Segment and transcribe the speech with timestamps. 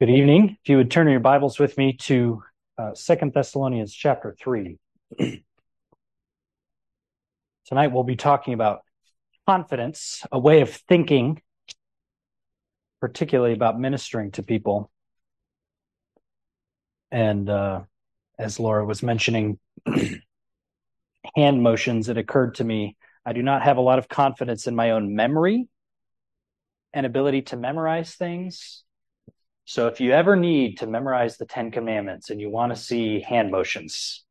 [0.00, 0.56] Good evening.
[0.62, 2.42] If you would turn your Bibles with me to
[2.78, 4.78] uh, Second Thessalonians chapter 3.
[7.66, 8.80] Tonight we'll be talking about
[9.46, 11.42] confidence, a way of thinking,
[13.02, 14.90] particularly about ministering to people.
[17.10, 17.82] And uh,
[18.38, 19.58] as Laura was mentioning,
[21.36, 24.74] hand motions, it occurred to me I do not have a lot of confidence in
[24.74, 25.68] my own memory
[26.94, 28.82] and ability to memorize things.
[29.70, 33.20] So if you ever need to memorize the Ten Commandments and you want to see
[33.20, 34.24] hand motions,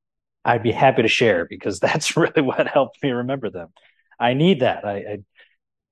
[0.43, 3.69] I'd be happy to share because that's really what helped me remember them.
[4.19, 4.83] I need that.
[4.83, 5.21] I,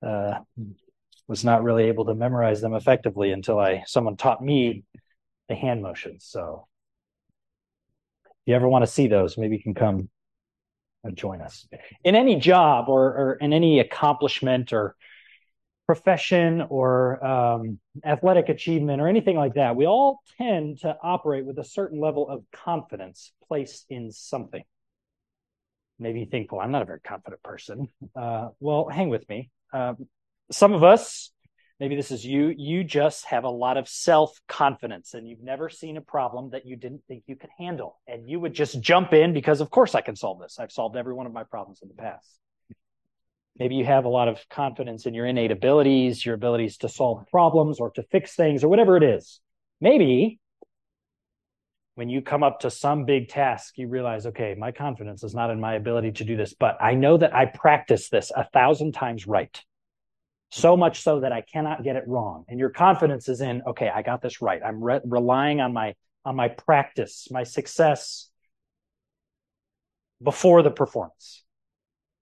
[0.03, 0.39] I uh,
[1.29, 4.83] was not really able to memorize them effectively until I someone taught me
[5.48, 6.25] the hand motions.
[6.25, 6.67] So
[8.25, 10.09] if you ever want to see those, maybe you can come
[11.05, 11.65] and join us.
[12.03, 14.98] In any job or, or in any accomplishment or
[15.88, 21.57] profession or um, athletic achievement or anything like that, we all tend to operate with
[21.57, 24.63] a certain level of confidence placed in something.
[25.98, 27.88] Maybe you think, well, I'm not a very confident person.
[28.16, 29.49] Uh, well, hang with me.
[29.74, 30.07] Um,
[30.52, 31.32] some of us,
[31.79, 35.70] maybe this is you, you just have a lot of self confidence and you've never
[35.70, 37.99] seen a problem that you didn't think you could handle.
[38.07, 40.60] And you would just jump in because, of course, I can solve this.
[40.60, 42.40] I've solved every one of my problems in the past.
[43.60, 47.26] Maybe you have a lot of confidence in your innate abilities, your abilities to solve
[47.32, 49.40] problems or to fix things or whatever it is.
[49.82, 50.40] Maybe
[51.96, 55.50] when you come up to some big task, you realize, okay, my confidence is not
[55.50, 58.91] in my ability to do this, but I know that I practice this a thousand
[58.91, 59.60] times right.
[60.52, 62.46] So much so that I cannot get it wrong.
[62.48, 64.62] And your confidence is in, okay, I got this right.
[64.63, 68.30] I'm re- relying on my on my practice, my success
[70.22, 71.44] before the performance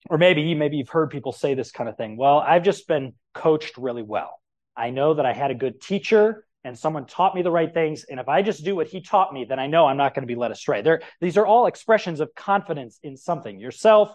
[0.09, 2.17] or maybe you maybe you've heard people say this kind of thing.
[2.17, 4.39] Well i've just been coached really well.
[4.75, 8.05] I know that i had a good teacher and someone taught me the right things.
[8.05, 10.23] And if i just do what he taught me then i know i'm not going
[10.23, 10.81] to be led astray.
[10.81, 13.59] There these are all expressions of confidence in something.
[13.59, 14.13] Yourself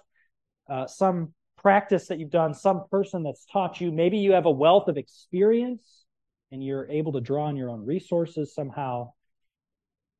[0.68, 3.92] uh, some practice that you've done some person that's taught you.
[3.92, 6.04] Maybe you have a wealth of experience
[6.52, 9.12] and you're able to draw on your own resources somehow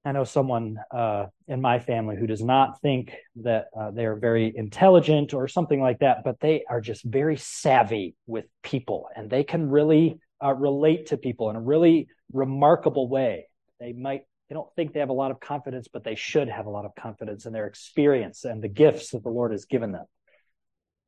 [0.05, 4.17] I know someone uh, in my family who does not think that uh, they are
[4.17, 9.29] very intelligent or something like that, but they are just very savvy with people and
[9.29, 13.49] they can really uh, relate to people in a really remarkable way.
[13.79, 16.65] They might, they don't think they have a lot of confidence, but they should have
[16.65, 19.93] a lot of confidence in their experience and the gifts that the Lord has given
[19.93, 20.07] them.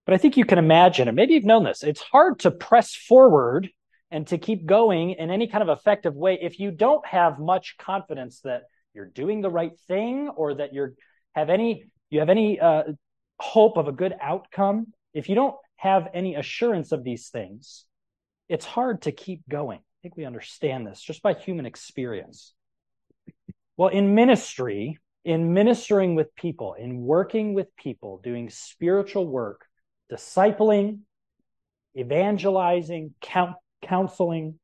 [0.04, 2.94] But I think you can imagine, and maybe you've known this, it's hard to press
[2.94, 3.70] forward
[4.10, 7.76] and to keep going in any kind of effective way if you don't have much
[7.78, 8.64] confidence that
[8.94, 10.94] you're doing the right thing or that you're
[11.34, 12.82] have any you have any uh,
[13.41, 14.88] hope of a good outcome.
[15.14, 17.84] If you don't have any assurance of these things
[18.52, 19.78] it's hard to keep going.
[19.78, 22.52] I think we understand this just by human experience.
[23.78, 29.64] Well in ministry in ministering with people in working with people doing spiritual work
[30.12, 30.98] discipling
[31.97, 34.58] evangelizing count, counseling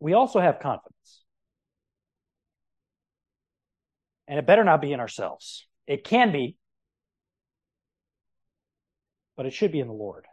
[0.00, 0.97] we also have confidence
[4.28, 5.66] And it better not be in ourselves.
[5.86, 6.56] It can be,
[9.36, 10.26] but it should be in the Lord.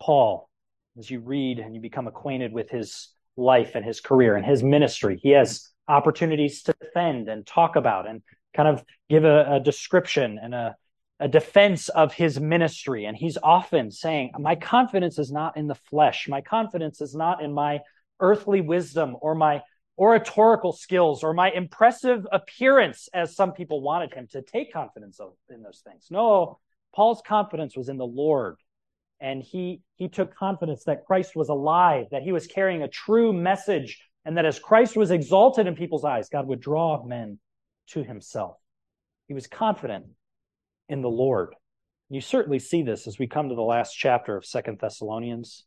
[0.00, 0.50] Paul,
[0.98, 4.64] as you read and you become acquainted with his life and his career and his
[4.64, 8.22] ministry, he has opportunities to defend and talk about and
[8.54, 10.76] kind of give a, a description and a,
[11.20, 13.04] a defense of his ministry.
[13.04, 16.26] And he's often saying, My confidence is not in the flesh.
[16.28, 17.80] My confidence is not in my
[18.18, 19.62] earthly wisdom or my
[19.98, 25.32] oratorical skills or my impressive appearance, as some people wanted him to take confidence of,
[25.50, 26.08] in those things.
[26.10, 26.58] No,
[26.94, 28.56] Paul's confidence was in the Lord.
[29.20, 33.32] And he, he took confidence that Christ was alive, that he was carrying a true
[33.32, 37.38] message, and that as Christ was exalted in people's eyes, God would draw men
[37.90, 38.56] to himself.
[39.28, 40.06] He was confident
[40.88, 41.54] in the Lord.
[42.10, 45.64] You certainly see this as we come to the last chapter of Second Thessalonians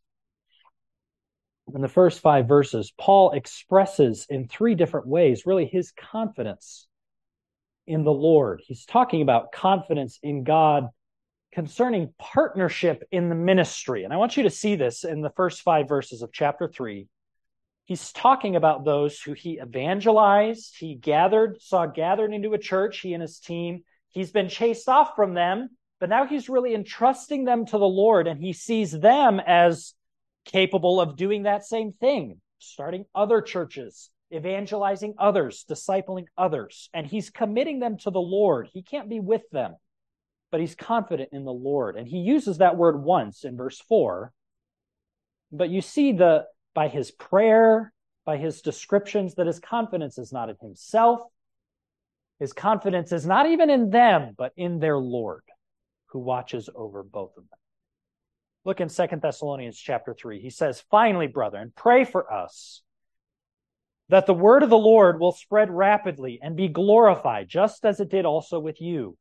[1.73, 6.87] in the first five verses, Paul expresses in three different ways really his confidence
[7.87, 8.61] in the Lord.
[8.65, 10.89] He's talking about confidence in God
[11.51, 14.03] concerning partnership in the ministry.
[14.03, 17.07] And I want you to see this in the first five verses of chapter three.
[17.85, 23.13] He's talking about those who he evangelized, he gathered, saw gathered into a church, he
[23.13, 23.83] and his team.
[24.09, 25.69] He's been chased off from them,
[25.99, 29.93] but now he's really entrusting them to the Lord and he sees them as
[30.45, 36.89] capable of doing that same thing, starting other churches, evangelizing others, discipling others.
[36.93, 38.69] And he's committing them to the Lord.
[38.73, 39.75] He can't be with them,
[40.51, 41.97] but he's confident in the Lord.
[41.97, 44.31] And he uses that word once in verse 4.
[45.51, 47.93] But you see the by his prayer
[48.25, 51.21] by his descriptions that his confidence is not in himself.
[52.39, 55.43] His confidence is not even in them, but in their Lord,
[56.07, 57.59] who watches over both of them.
[58.65, 60.41] Look in Second Thessalonians chapter 3.
[60.41, 62.81] He says, Finally, brethren, pray for us
[64.09, 68.09] that the word of the Lord will spread rapidly and be glorified, just as it
[68.09, 69.17] did also with you,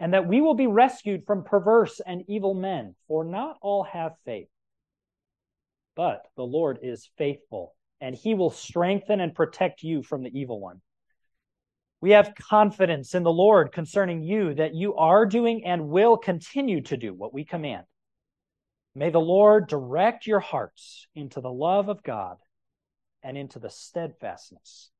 [0.00, 4.12] and that we will be rescued from perverse and evil men, for not all have
[4.24, 4.48] faith.
[5.94, 10.58] But the Lord is faithful, and he will strengthen and protect you from the evil
[10.58, 10.80] one.
[12.00, 16.80] We have confidence in the Lord concerning you that you are doing and will continue
[16.82, 17.84] to do what we command.
[18.94, 22.36] May the Lord direct your hearts into the love of God
[23.22, 24.90] and into the steadfastness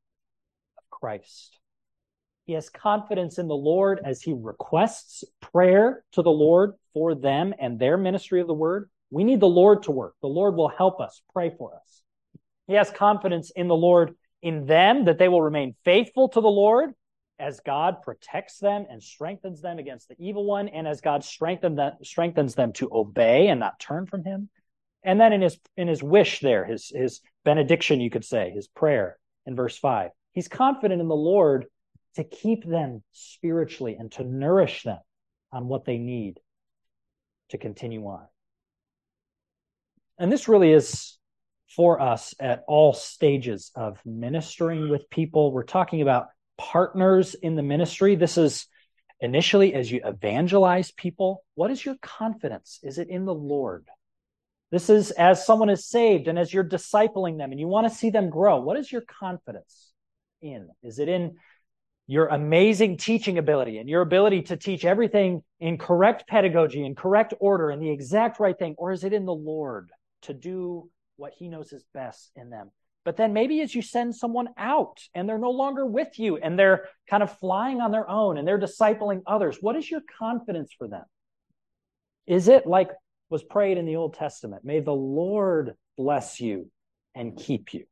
[0.78, 1.58] of Christ.
[2.44, 7.54] He has confidence in the Lord as he requests prayer to the Lord for them
[7.58, 8.88] and their ministry of the word.
[9.10, 10.14] We need the Lord to work.
[10.22, 12.02] The Lord will help us, pray for us.
[12.66, 16.48] He has confidence in the Lord in them that they will remain faithful to the
[16.48, 16.94] Lord
[17.42, 21.74] as God protects them and strengthens them against the evil one, and as God strengthen
[21.76, 24.48] that, strengthens them to obey and not turn from him.
[25.02, 28.68] And then in his in his wish there, his his benediction, you could say, his
[28.68, 31.66] prayer in verse five, he's confident in the Lord
[32.14, 35.00] to keep them spiritually and to nourish them
[35.50, 36.38] on what they need
[37.48, 38.26] to continue on.
[40.18, 41.18] And this really is
[41.74, 45.52] for us at all stages of ministering with people.
[45.52, 46.28] We're talking about
[46.58, 48.14] partners in the ministry.
[48.14, 48.66] This is
[49.20, 51.44] initially as you evangelize people.
[51.54, 52.80] What is your confidence?
[52.82, 53.86] Is it in the Lord?
[54.70, 57.94] This is as someone is saved and as you're discipling them and you want to
[57.94, 58.60] see them grow.
[58.60, 59.92] What is your confidence
[60.40, 60.68] in?
[60.82, 61.36] Is it in
[62.06, 67.34] your amazing teaching ability and your ability to teach everything in correct pedagogy, in correct
[67.38, 68.74] order, and the exact right thing?
[68.78, 69.90] Or is it in the Lord
[70.22, 72.70] to do what he knows is best in them?
[73.04, 76.58] But then maybe as you send someone out and they're no longer with you and
[76.58, 80.72] they're kind of flying on their own and they're discipling others, what is your confidence
[80.76, 81.04] for them?
[82.26, 82.90] Is it like
[83.28, 84.64] was prayed in the Old Testament?
[84.64, 86.70] May the Lord bless you
[87.14, 87.84] and keep you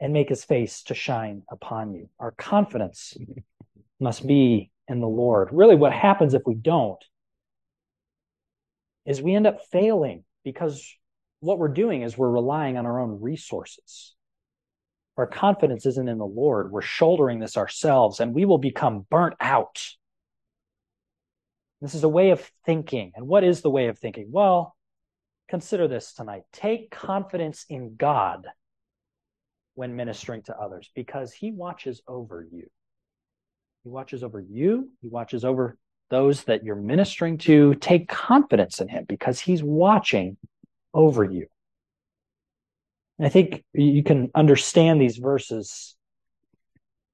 [0.00, 2.08] and make his face to shine upon you.
[2.20, 3.16] Our confidence
[4.00, 5.48] must be in the Lord.
[5.52, 7.02] Really, what happens if we don't
[9.06, 10.96] is we end up failing because
[11.42, 14.14] what we're doing is we're relying on our own resources.
[15.16, 16.70] Our confidence isn't in the Lord.
[16.70, 19.84] We're shouldering this ourselves and we will become burnt out.
[21.80, 23.10] This is a way of thinking.
[23.16, 24.28] And what is the way of thinking?
[24.30, 24.76] Well,
[25.48, 26.42] consider this tonight.
[26.52, 28.46] Take confidence in God
[29.74, 32.68] when ministering to others because he watches over you.
[33.82, 34.90] He watches over you.
[35.00, 35.76] He watches over
[36.08, 37.74] those that you're ministering to.
[37.74, 40.36] Take confidence in him because he's watching
[40.94, 41.46] over you.
[43.18, 45.96] And I think you can understand these verses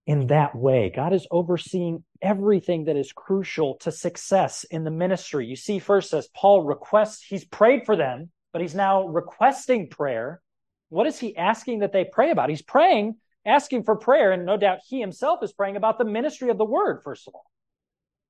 [0.06, 0.90] in that way.
[0.94, 5.46] God is overseeing everything that is crucial to success in the ministry.
[5.46, 10.40] You see, first, as Paul requests, he's prayed for them, but he's now requesting prayer.
[10.88, 12.48] What is he asking that they pray about?
[12.48, 16.48] He's praying, asking for prayer, and no doubt he himself is praying about the ministry
[16.48, 17.44] of the word, first of all.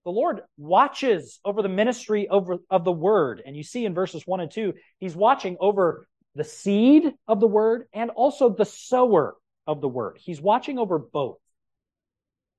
[0.05, 3.43] The Lord watches over the ministry over, of the word.
[3.45, 7.47] And you see in verses one and two, he's watching over the seed of the
[7.49, 9.37] word and also the sower
[9.67, 10.19] of the word.
[10.21, 11.39] He's watching over both.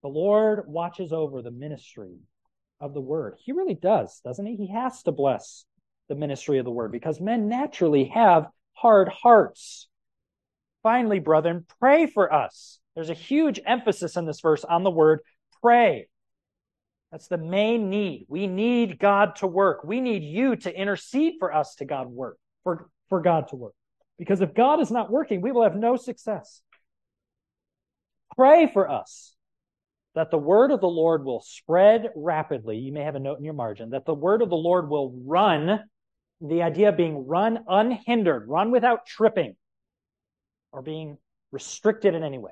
[0.01, 2.19] The Lord watches over the ministry
[2.79, 3.36] of the word.
[3.39, 4.55] He really does, doesn't he?
[4.55, 5.65] He has to bless
[6.10, 9.88] the ministry of the word because men naturally have hard hearts.
[10.84, 12.79] Finally, brethren, pray for us.
[12.96, 15.22] There's a huge emphasis in this verse on the word
[15.62, 16.09] pray.
[17.12, 18.25] That's the main need.
[18.30, 19.84] We need God to work.
[19.84, 23.74] We need you to intercede for us to God work, for, for God to work.
[24.20, 26.62] Because if God is not working, we will have no success.
[28.36, 29.36] Pray for us
[30.13, 32.78] that the word of the Lord will spread rapidly.
[32.78, 35.13] You may have a note in your margin that the word of the Lord will
[35.25, 35.80] run,
[36.42, 39.56] the idea being run unhindered, run without tripping
[40.72, 41.18] or being
[41.51, 42.51] restricted in any way.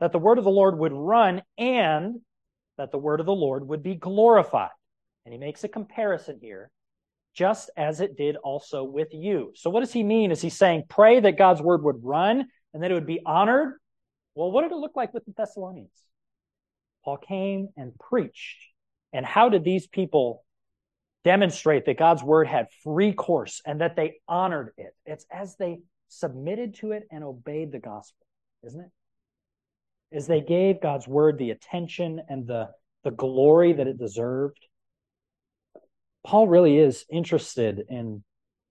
[0.00, 2.20] That the word of the Lord would run and
[2.78, 4.70] that the word of the Lord would be glorified.
[5.24, 6.70] And he makes a comparison here,
[7.34, 9.52] just as it did also with you.
[9.54, 10.30] So, what does he mean?
[10.30, 13.74] Is he saying, pray that God's word would run and that it would be honored?
[14.34, 15.90] Well, what did it look like with the Thessalonians?
[17.04, 18.58] Paul came and preached.
[19.12, 20.44] And how did these people
[21.24, 24.94] demonstrate that God's word had free course and that they honored it?
[25.04, 28.26] It's as they submitted to it and obeyed the gospel,
[28.64, 28.90] isn't it?
[30.14, 32.68] As they gave God's word the attention and the,
[33.04, 34.58] the glory that it deserved.
[36.24, 38.22] Paul really is interested in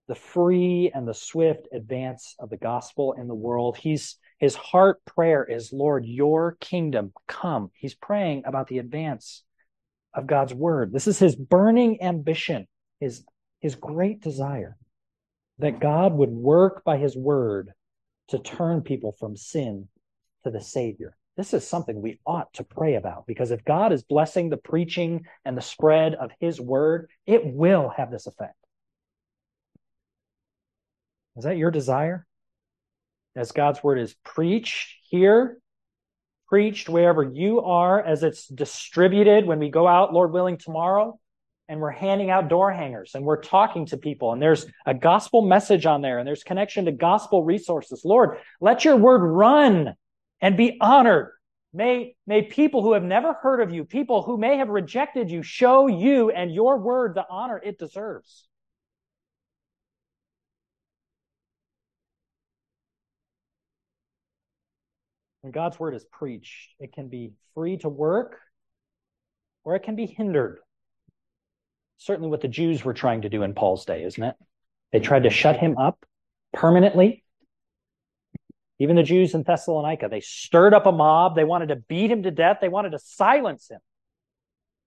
[0.08, 3.76] the free and the swift advance of the gospel in the world.
[3.76, 7.70] He's his heart prayer is, Lord, your kingdom come.
[7.74, 9.44] He's praying about the advance
[10.12, 10.92] of God's word.
[10.92, 12.66] This is his burning ambition,
[12.98, 13.24] his,
[13.60, 14.76] his great desire
[15.58, 17.70] that God would work by his word
[18.30, 19.86] to turn people from sin
[20.42, 21.16] to the Savior.
[21.36, 25.24] This is something we ought to pray about because if God is blessing the preaching
[25.44, 28.54] and the spread of his word, it will have this effect.
[31.36, 32.26] Is that your desire?
[33.34, 35.58] As God's word is preached here,
[36.48, 41.18] preached wherever you are, as it's distributed when we go out, Lord willing, tomorrow,
[41.66, 45.40] and we're handing out door hangers and we're talking to people, and there's a gospel
[45.40, 48.02] message on there, and there's connection to gospel resources.
[48.04, 49.94] Lord, let your word run
[50.42, 51.30] and be honored.
[51.72, 55.42] May, may people who have never heard of you, people who may have rejected you,
[55.42, 58.46] show you and your word the honor it deserves.
[65.40, 68.38] When God's word is preached, it can be free to work
[69.64, 70.58] or it can be hindered.
[71.96, 74.34] Certainly what the Jews were trying to do in Paul's day, isn't it?
[74.92, 76.04] They tried to shut him up
[76.52, 77.21] permanently.
[78.82, 81.36] Even the Jews in Thessalonica, they stirred up a mob.
[81.36, 82.58] They wanted to beat him to death.
[82.60, 83.78] They wanted to silence him.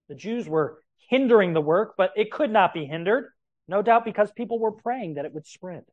[0.10, 3.32] The Jews were hindering the work, but it could not be hindered,
[3.70, 5.84] no doubt because people were praying that it would spread.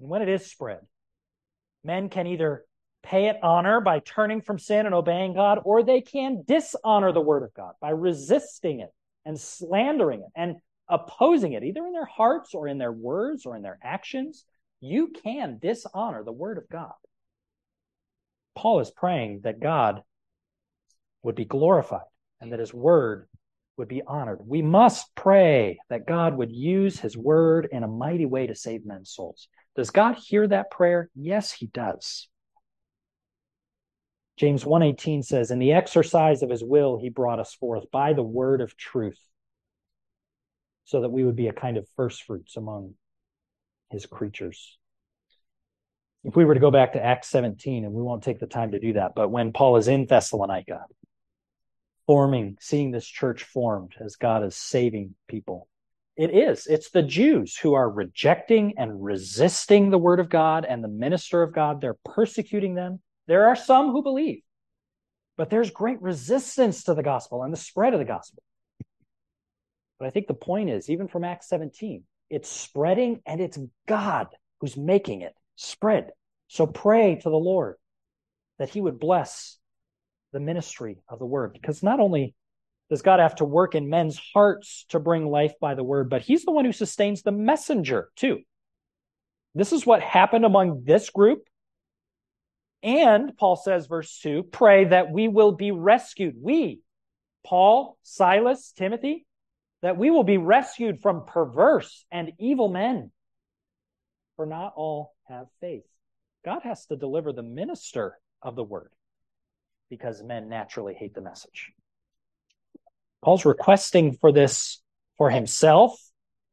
[0.00, 0.80] And when it is spread,
[1.84, 2.64] Men can either
[3.04, 7.20] pay it honor by turning from sin and obeying God, or they can dishonor the
[7.20, 8.92] word of God by resisting it
[9.24, 10.56] and slandering it and
[10.88, 14.44] opposing it, either in their hearts or in their words or in their actions.
[14.86, 16.92] You can dishonor the word of God.
[18.54, 20.02] Paul is praying that God
[21.24, 22.06] would be glorified
[22.40, 23.28] and that his word
[23.76, 24.38] would be honored.
[24.46, 28.86] We must pray that God would use his word in a mighty way to save
[28.86, 29.48] men's souls.
[29.74, 31.10] Does God hear that prayer?
[31.16, 32.28] Yes, he does.
[34.36, 38.22] James 1:18 says, "In the exercise of his will he brought us forth by the
[38.22, 39.20] word of truth,
[40.84, 42.94] so that we would be a kind of first fruits among
[43.90, 44.78] his creatures."
[46.24, 48.72] If we were to go back to Acts 17, and we won't take the time
[48.72, 50.86] to do that, but when Paul is in Thessalonica,
[52.06, 55.68] forming, seeing this church formed as God is saving people,
[56.16, 56.66] it is.
[56.66, 61.42] It's the Jews who are rejecting and resisting the word of God and the minister
[61.42, 61.80] of God.
[61.80, 63.02] They're persecuting them.
[63.26, 64.42] There are some who believe,
[65.36, 68.42] but there's great resistance to the gospel and the spread of the gospel.
[69.98, 74.28] But I think the point is, even from Acts 17, it's spreading and it's God
[74.60, 76.10] who's making it spread.
[76.48, 77.76] So pray to the Lord
[78.58, 79.58] that he would bless
[80.32, 82.34] the ministry of the word because not only
[82.88, 86.22] does God have to work in men's hearts to bring life by the word, but
[86.22, 88.40] he's the one who sustains the messenger too.
[89.54, 91.42] This is what happened among this group.
[92.82, 96.36] And Paul says, verse 2 pray that we will be rescued.
[96.40, 96.80] We,
[97.44, 99.26] Paul, Silas, Timothy,
[99.82, 103.10] that we will be rescued from perverse and evil men.
[104.36, 105.84] For not all have faith.
[106.44, 108.90] God has to deliver the minister of the word
[109.90, 111.72] because men naturally hate the message.
[113.24, 114.80] Paul's requesting for this
[115.16, 115.98] for himself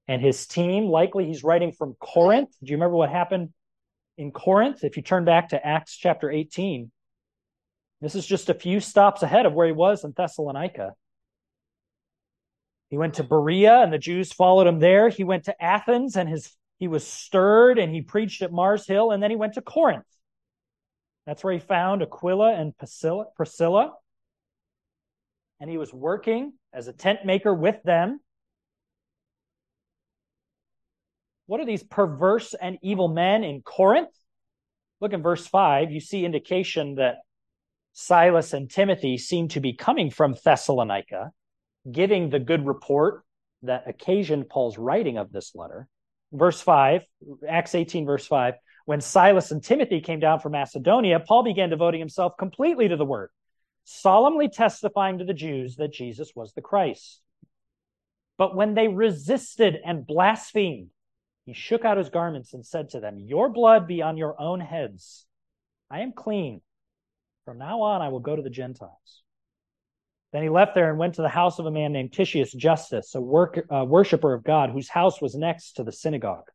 [0.08, 0.86] and his team.
[0.86, 2.50] Likely he's writing from Corinth.
[2.64, 3.50] Do you remember what happened
[4.18, 4.84] in Corinth?
[4.84, 6.92] If you turn back to Acts chapter 18,
[8.02, 10.94] this is just a few stops ahead of where he was in Thessalonica.
[12.94, 15.10] He went to Berea and the Jews followed him there.
[15.10, 19.10] He went to Athens and his he was stirred and he preached at Mars Hill
[19.10, 20.06] and then he went to Corinth.
[21.26, 23.26] That's where he found Aquila and Priscilla.
[23.36, 23.94] Priscilla
[25.60, 28.20] and he was working as a tent maker with them.
[31.48, 34.16] What are these perverse and evil men in Corinth?
[35.02, 35.90] Look in verse 5.
[35.90, 37.16] You see indication that
[37.94, 41.32] Silas and Timothy seem to be coming from Thessalonica,
[41.90, 43.24] giving the good report
[43.64, 45.88] that occasioned Paul's writing of this letter.
[46.32, 47.04] Verse 5,
[47.48, 48.56] Acts 18, verse 5.
[48.86, 53.06] When Silas and Timothy came down from Macedonia, Paul began devoting himself completely to the
[53.06, 53.30] word
[53.86, 57.22] solemnly testifying to the Jews that Jesus was the Christ.
[58.38, 60.90] But when they resisted and blasphemed,
[61.46, 64.60] he shook out his garments and said to them, Your blood be on your own
[64.60, 65.26] heads.
[65.92, 66.62] I am clean.
[67.46, 69.23] From now on, I will go to the Gentiles.
[70.34, 73.14] Then he left there and went to the house of a man named Titius Justus,
[73.14, 76.50] a work, uh, worshiper of God, whose house was next to the synagogue.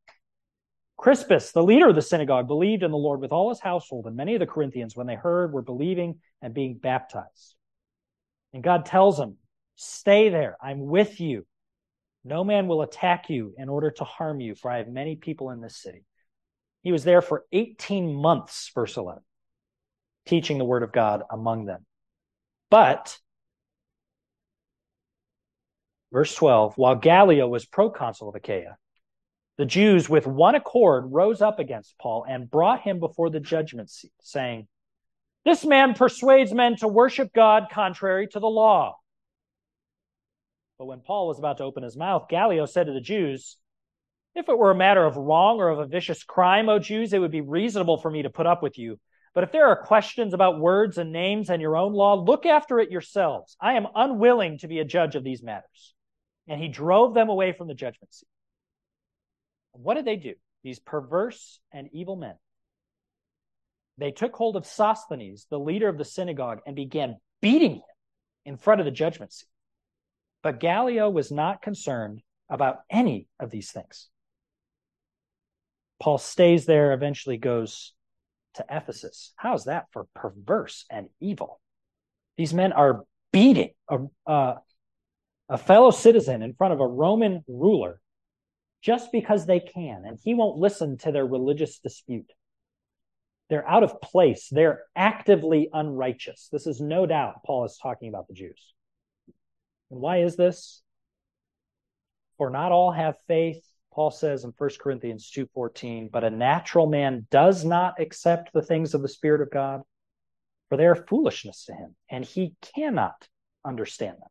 [0.97, 4.17] Crispus, the leader of the synagogue, believed in the Lord with all his household, and
[4.17, 7.55] many of the Corinthians, when they heard, were believing and being baptized.
[8.53, 9.37] And God tells him,
[9.77, 10.57] Stay there.
[10.61, 11.47] I'm with you.
[12.25, 15.51] No man will attack you in order to harm you, for I have many people
[15.51, 16.05] in this city.
[16.83, 19.23] He was there for 18 months, verse 11,
[20.27, 21.87] teaching the word of God among them.
[22.71, 23.17] But,
[26.13, 28.77] verse 12, while Gallio was proconsul of Achaia,
[29.59, 33.91] the Jews with one accord rose up against Paul and brought him before the judgment
[33.91, 34.69] seat, saying,
[35.45, 38.97] This man persuades men to worship God contrary to the law.
[40.79, 43.57] But when Paul was about to open his mouth, Gallio said to the Jews,
[44.37, 47.19] If it were a matter of wrong or of a vicious crime, O Jews, it
[47.19, 49.01] would be reasonable for me to put up with you.
[49.35, 52.79] But if there are questions about words and names and your own law, look after
[52.79, 53.57] it yourselves.
[53.61, 55.95] I am unwilling to be a judge of these matters.
[56.49, 58.29] And he drove them away from the judgment seat.
[59.73, 60.35] What did they do?
[60.65, 62.35] These perverse and evil men.
[63.99, 67.83] They took hold of Sosthenes, the leader of the synagogue, and began beating him
[68.45, 69.49] in front of the judgment seat.
[70.43, 74.09] But Gallio was not concerned about any of these things.
[76.01, 77.93] Paul stays there, eventually goes
[78.55, 79.33] to Ephesus.
[79.37, 81.61] How is that for perverse and evil?
[82.37, 84.55] These men are beating a, uh,
[85.49, 88.01] a fellow citizen in front of a Roman ruler
[88.83, 92.31] just because they can, and he won't listen to their religious dispute.
[93.49, 94.49] They're out of place.
[94.51, 96.49] They're actively unrighteous.
[96.53, 98.75] This is no doubt Paul is talking about the Jews.
[99.91, 100.83] And why is this?
[102.37, 107.27] For not all have faith, Paul says in 1 Corinthians 2:14, but a natural man
[107.31, 109.83] does not accept the things of the spirit of God,
[110.69, 113.29] for they are foolishness to him, and he cannot
[113.65, 114.29] understand them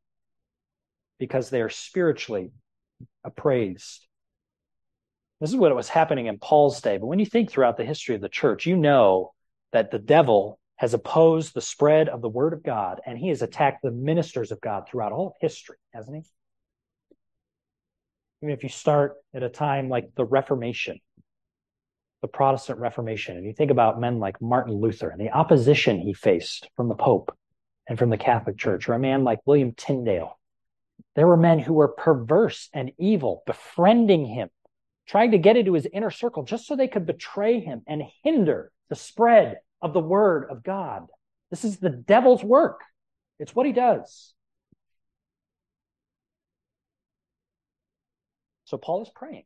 [1.20, 2.52] because they are spiritually
[3.24, 4.06] appraised.
[5.40, 6.98] This is what was happening in Paul's day.
[6.98, 9.34] But when you think throughout the history of the church, you know
[9.72, 13.42] that the devil has opposed the spread of the word of God, and he has
[13.42, 16.24] attacked the ministers of God throughout all history, hasn't he?
[18.44, 21.00] Even if you start at a time like the Reformation,
[22.22, 26.14] the Protestant Reformation, and you think about men like Martin Luther and the opposition he
[26.14, 27.36] faced from the Pope
[27.88, 30.38] and from the Catholic Church, or a man like William Tyndale,
[31.16, 34.50] there were men who were perverse and evil, befriending him,
[35.08, 38.72] trying to get into his inner circle just so they could betray him and hinder
[38.90, 41.08] the spread of the word of God.
[41.50, 42.82] This is the devil's work.
[43.40, 44.34] It's what he does.
[48.66, 49.46] So Paul is praying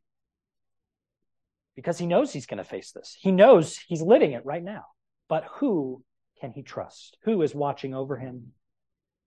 [1.76, 3.16] because he knows he's going to face this.
[3.20, 4.84] He knows he's living it right now.
[5.28, 6.02] But who
[6.40, 7.16] can he trust?
[7.22, 8.52] Who is watching over him?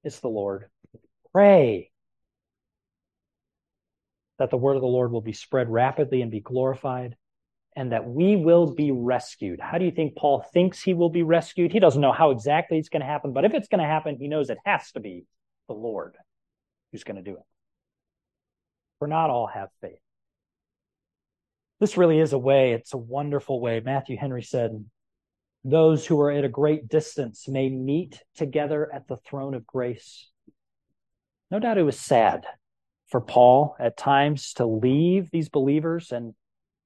[0.04, 0.70] It's the Lord.
[1.32, 1.92] Pray
[4.40, 7.16] that the word of the Lord will be spread rapidly and be glorified
[7.76, 9.60] and that we will be rescued.
[9.60, 11.72] How do you think Paul thinks he will be rescued?
[11.72, 14.18] He doesn't know how exactly it's going to happen, but if it's going to happen,
[14.18, 15.26] he knows it has to be
[15.68, 16.16] the Lord
[16.92, 17.44] who's going to do it.
[19.00, 20.00] For not all have faith.
[21.82, 23.82] This really is a way, it's a wonderful way.
[23.82, 24.86] Matthew Henry said,
[25.66, 30.30] Those who are at a great distance may meet together at the throne of grace.
[31.52, 32.46] No doubt it was sad
[33.08, 36.34] for Paul at times to leave these believers and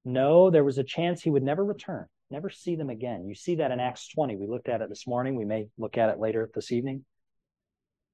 [0.04, 3.26] no, there was a chance he would never return, never see them again.
[3.26, 4.36] You see that in Acts 20.
[4.36, 5.36] We looked at it this morning.
[5.36, 7.04] We may look at it later this evening.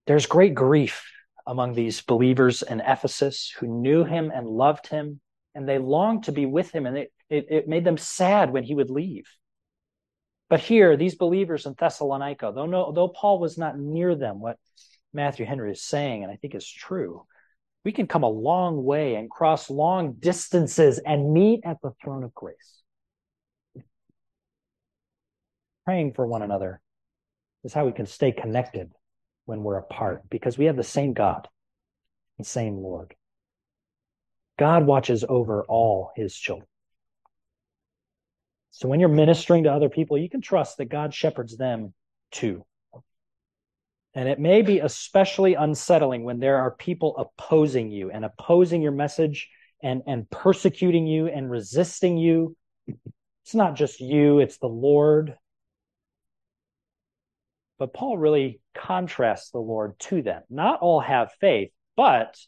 [0.07, 1.05] There's great grief
[1.47, 5.21] among these believers in Ephesus who knew him and loved him,
[5.55, 8.65] and they longed to be with him, and it, it, it made them sad when
[8.65, 9.27] he would leave.
[10.49, 14.59] But here, these believers in Thessalonica, though, no, though Paul was not near them, what
[15.13, 17.25] Matthew Henry is saying, and I think is true,
[17.87, 22.25] we can come a long way and cross long distances and meet at the throne
[22.25, 22.83] of grace.
[25.85, 26.81] Praying for one another
[27.63, 28.91] is how we can stay connected
[29.45, 31.47] when we're apart because we have the same God,
[32.39, 33.15] the same Lord.
[34.59, 36.67] God watches over all his children.
[38.73, 41.95] So when you're ministering to other people, you can trust that God shepherds them
[42.33, 42.65] too.
[44.17, 48.93] And it may be especially unsettling when there are people opposing you and opposing your
[48.93, 49.51] message
[49.83, 52.57] and, and persecuting you and resisting you.
[53.45, 55.37] It's not just you, it's the Lord.
[57.79, 60.43] But Paul really contrasts the Lord to them.
[60.49, 62.39] Not all have faith, but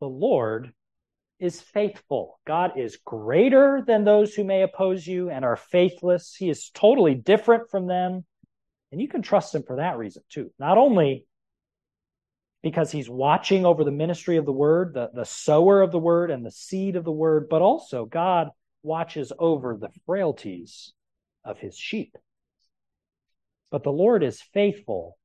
[0.00, 0.72] the Lord
[1.38, 2.40] is faithful.
[2.44, 6.34] God is greater than those who may oppose you and are faithless.
[6.34, 8.24] He is totally different from them.
[8.90, 10.50] And you can trust him for that reason too.
[10.58, 11.26] Not only
[12.62, 16.30] because he's watching over the ministry of the word, the, the sower of the word
[16.30, 18.48] and the seed of the word, but also God
[18.82, 20.92] watches over the frailties
[21.44, 22.16] of his sheep.
[23.70, 25.18] But the Lord is faithful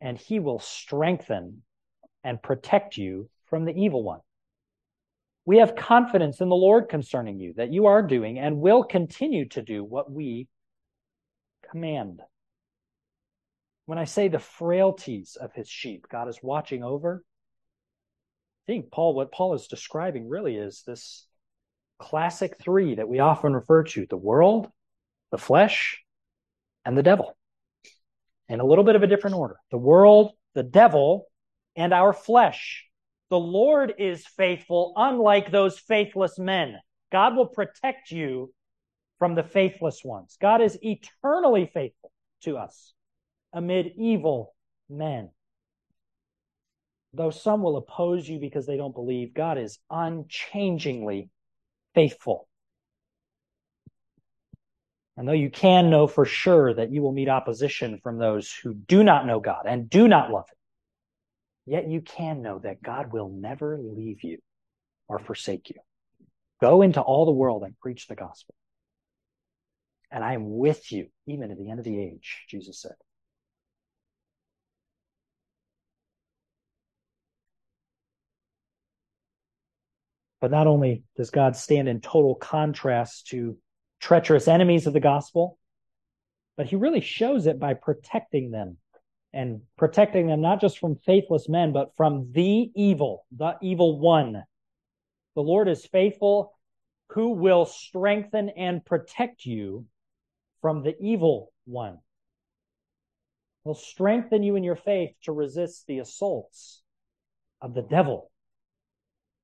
[0.00, 1.62] and he will strengthen
[2.24, 4.20] and protect you from the evil one.
[5.44, 9.48] We have confidence in the Lord concerning you that you are doing and will continue
[9.50, 10.48] to do what we
[11.70, 12.20] command.
[13.86, 17.22] When I say the frailties of his sheep, God is watching over.
[17.24, 21.26] I think Paul, what Paul is describing really is this
[22.00, 24.68] classic three that we often refer to the world,
[25.30, 26.02] the flesh,
[26.84, 27.36] and the devil.
[28.48, 31.26] In a little bit of a different order the world, the devil,
[31.76, 32.84] and our flesh.
[33.30, 36.76] The Lord is faithful, unlike those faithless men.
[37.12, 38.52] God will protect you
[39.20, 40.36] from the faithless ones.
[40.40, 42.94] God is eternally faithful to us
[43.56, 44.54] amid evil
[44.90, 45.30] men.
[47.14, 51.30] Though some will oppose you because they don't believe, God is unchangingly
[51.94, 52.46] faithful.
[55.16, 58.74] And though you can know for sure that you will meet opposition from those who
[58.74, 63.10] do not know God and do not love Him, yet you can know that God
[63.10, 64.38] will never leave you
[65.08, 65.76] or forsake you.
[66.60, 68.54] Go into all the world and preach the gospel.
[70.10, 72.96] And I am with you even to the end of the age, Jesus said.
[80.46, 83.58] But not only does God stand in total contrast to
[83.98, 85.58] treacherous enemies of the gospel,
[86.56, 88.76] but he really shows it by protecting them
[89.32, 94.44] and protecting them not just from faithless men, but from the evil, the evil one.
[95.34, 96.52] The Lord is faithful,
[97.08, 99.86] who will strengthen and protect you
[100.60, 101.98] from the evil one.
[103.64, 106.82] Will strengthen you in your faith to resist the assaults
[107.60, 108.30] of the devil.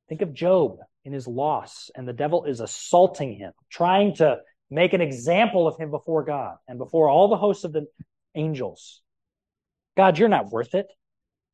[0.08, 4.38] Think of Job in his loss, and the devil is assaulting him, trying to
[4.70, 7.86] make an example of him before God and before all the hosts of the
[8.34, 9.02] angels.
[9.96, 10.86] God, you're not worth it.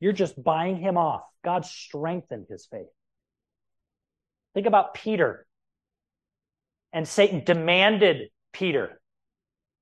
[0.00, 1.22] You're just buying him off.
[1.44, 2.86] God strengthened his faith.
[4.54, 5.46] Think about Peter.
[6.92, 9.00] And Satan demanded Peter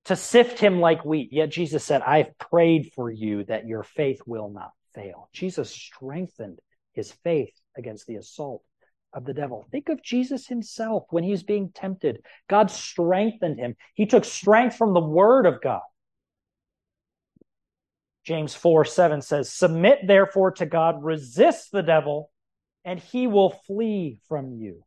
[0.05, 1.29] to sift him like wheat.
[1.31, 5.29] Yet Jesus said, I've prayed for you that your faith will not fail.
[5.33, 6.59] Jesus strengthened
[6.93, 8.63] his faith against the assault
[9.13, 9.65] of the devil.
[9.71, 12.23] Think of Jesus himself when he was being tempted.
[12.49, 13.75] God strengthened him.
[13.93, 15.81] He took strength from the word of God.
[18.25, 22.29] James 4 7 says, Submit therefore to God, resist the devil,
[22.83, 24.83] and he will flee from you.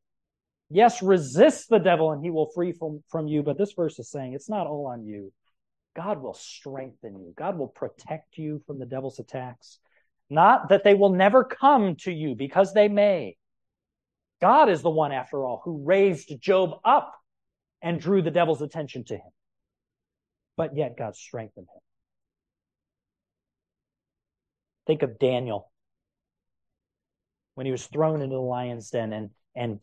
[0.71, 3.43] Yes, resist the devil and he will flee from, from you.
[3.43, 5.33] But this verse is saying it's not all on you.
[5.97, 9.81] God will strengthen you, God will protect you from the devil's attacks.
[10.33, 13.37] Not that they will never come to you because they may.
[14.41, 17.15] God is the one, after all, who raised Job up
[17.83, 19.33] and drew the devil's attention to him.
[20.57, 21.81] But yet God strengthened him.
[24.87, 25.71] Think of Daniel
[27.55, 29.81] when he was thrown into the lion's den and, and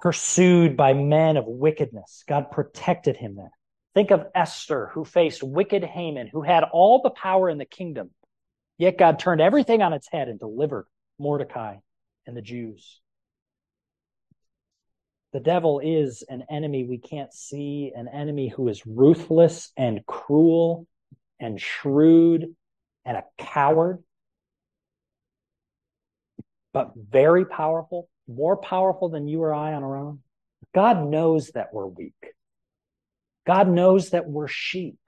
[0.00, 2.24] pursued by men of wickedness.
[2.28, 3.50] God protected him then.
[3.94, 8.10] Think of Esther, who faced wicked Haman, who had all the power in the kingdom.
[8.76, 10.86] Yet God turned everything on its head and delivered
[11.18, 11.76] Mordecai
[12.26, 13.00] and the Jews.
[15.32, 20.86] The devil is an enemy we can't see, an enemy who is ruthless and cruel
[21.38, 22.54] and shrewd
[23.04, 24.02] and a coward,
[26.72, 30.20] but very powerful, more powerful than you or I on our own.
[30.74, 32.34] God knows that we're weak.
[33.46, 34.98] God knows that we're sheep.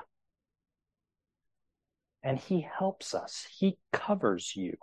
[2.23, 3.47] And he helps us.
[3.59, 4.77] He covers you.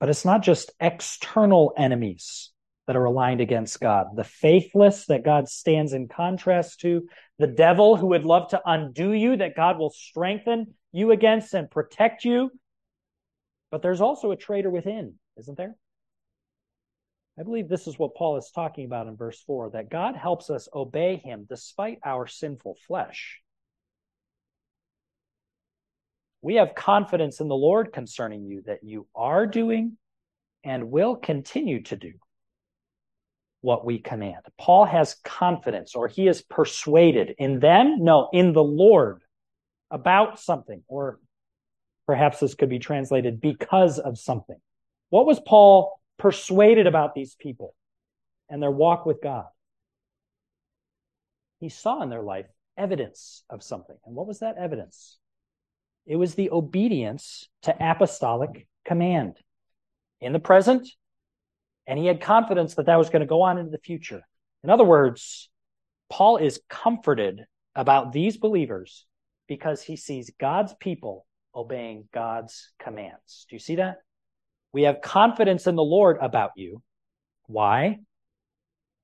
[0.00, 2.52] But it's not just external enemies
[2.86, 4.16] that are aligned against God.
[4.16, 7.06] The faithless that God stands in contrast to,
[7.38, 11.70] the devil who would love to undo you, that God will strengthen you against and
[11.70, 12.50] protect you.
[13.70, 15.76] But there's also a traitor within, isn't there?
[17.38, 20.50] I believe this is what Paul is talking about in verse 4 that God helps
[20.50, 23.40] us obey him despite our sinful flesh.
[26.40, 29.96] We have confidence in the Lord concerning you that you are doing
[30.64, 32.12] and will continue to do
[33.60, 34.42] what we command.
[34.58, 39.22] Paul has confidence or he is persuaded in them, no, in the Lord
[39.90, 41.18] about something, or
[42.06, 44.58] perhaps this could be translated because of something.
[45.10, 47.74] What was Paul persuaded about these people
[48.48, 49.46] and their walk with God?
[51.58, 52.46] He saw in their life
[52.76, 53.96] evidence of something.
[54.06, 55.18] And what was that evidence?
[56.08, 59.36] It was the obedience to apostolic command
[60.22, 60.88] in the present,
[61.86, 64.22] and he had confidence that that was going to go on into the future.
[64.64, 65.50] In other words,
[66.08, 67.44] Paul is comforted
[67.74, 69.04] about these believers
[69.48, 73.46] because he sees God's people obeying God's commands.
[73.50, 73.98] Do you see that?
[74.72, 76.82] We have confidence in the Lord about you.
[77.48, 77.98] Why?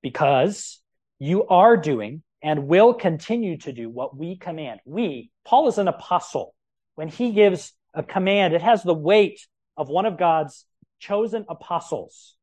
[0.01, 0.81] Because
[1.19, 4.79] you are doing and will continue to do what we command.
[4.85, 6.54] We, Paul is an apostle.
[6.95, 9.45] When he gives a command, it has the weight
[9.77, 10.65] of one of God's
[10.99, 12.35] chosen apostles.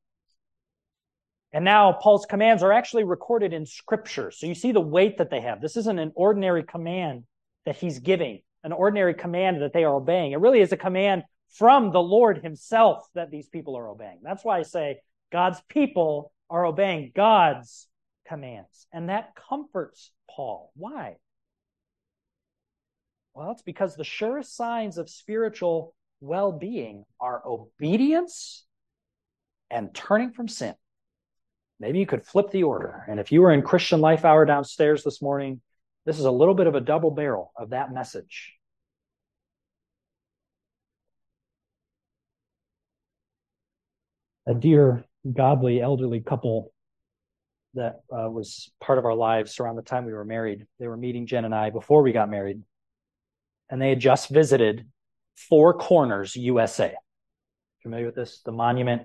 [1.52, 4.30] And now Paul's commands are actually recorded in scripture.
[4.30, 5.60] So you see the weight that they have.
[5.60, 7.24] This isn't an ordinary command
[7.66, 10.32] that he's giving, an ordinary command that they are obeying.
[10.32, 14.20] It really is a command from the Lord himself that these people are obeying.
[14.22, 17.86] That's why I say God's people are obeying God's
[18.26, 18.86] commands.
[18.92, 20.72] And that comforts Paul.
[20.74, 21.16] Why?
[23.34, 28.64] Well, it's because the surest signs of spiritual well being are obedience
[29.70, 30.74] and turning from sin.
[31.80, 33.04] Maybe you could flip the order.
[33.08, 35.60] And if you were in Christian Life Hour downstairs this morning,
[36.04, 38.54] this is a little bit of a double barrel of that message.
[44.46, 46.72] A dear, godly, elderly couple
[47.74, 50.66] that uh, was part of our lives around the time we were married.
[50.78, 52.62] They were meeting Jen and I before we got married.
[53.72, 54.86] And they had just visited
[55.34, 56.94] Four Corners, USA.
[57.82, 58.42] Familiar with this?
[58.44, 59.04] The monument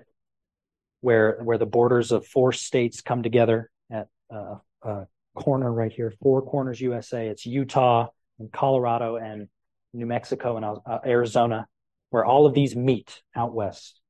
[1.00, 6.12] where where the borders of four states come together at uh, a corner right here.
[6.22, 7.28] Four Corners, USA.
[7.28, 9.48] It's Utah and Colorado and
[9.94, 11.66] New Mexico and uh, Arizona,
[12.10, 14.00] where all of these meet out west.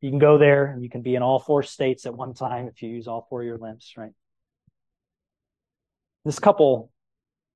[0.00, 2.68] You can go there and you can be in all four states at one time
[2.68, 4.12] if you use all four of your limbs, right?
[6.24, 6.92] This couple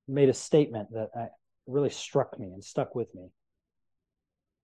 [0.09, 1.25] made a statement that uh,
[1.69, 3.29] really struck me and stuck with me.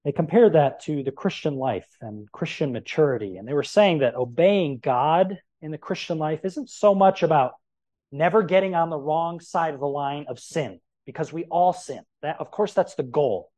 [0.04, 3.38] They compared that to the Christian life and Christian maturity.
[3.38, 7.54] And they were saying that obeying God in the Christian life isn't so much about
[8.12, 12.02] never getting on the wrong side of the line of sin, because we all sin.
[12.22, 13.52] That, of course, that's the goal.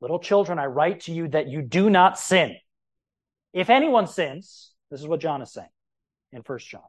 [0.00, 2.56] Little children, I write to you that you do not sin.
[3.52, 5.68] If anyone sins, this is what John is saying
[6.32, 6.82] in First John.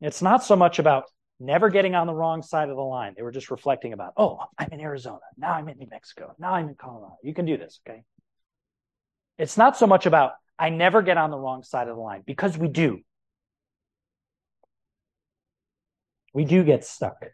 [0.00, 1.04] It's not so much about
[1.40, 3.14] never getting on the wrong side of the line.
[3.16, 5.20] They were just reflecting about, oh, I'm in Arizona.
[5.36, 6.34] Now I'm in New Mexico.
[6.38, 7.16] Now I'm in Colorado.
[7.22, 8.02] You can do this, okay?
[9.38, 12.22] It's not so much about, I never get on the wrong side of the line
[12.26, 13.00] because we do.
[16.34, 17.24] We do get stuck.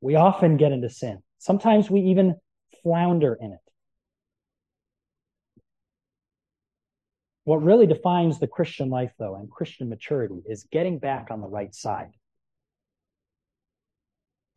[0.00, 1.18] We often get into sin.
[1.38, 2.36] Sometimes we even
[2.82, 3.58] flounder in it.
[7.44, 11.46] What really defines the Christian life, though, and Christian maturity is getting back on the
[11.46, 12.10] right side.